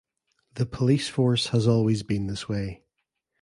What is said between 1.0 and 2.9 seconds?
force has always been this way.